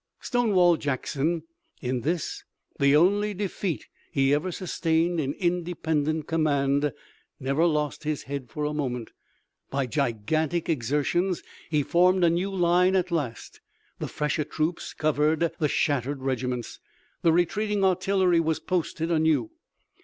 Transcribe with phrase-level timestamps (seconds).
[0.19, 1.43] Stonewall Jackson,
[1.79, 2.43] in this
[2.79, 6.91] the only defeat he ever sustained in independent command,
[7.39, 9.11] never lost his head for a moment.
[9.69, 13.61] By gigantic exertions he formed a new line at last.
[13.99, 16.79] The fresher troops covered the shattered regiments.
[17.21, 19.51] The retreating artillery was posted anew.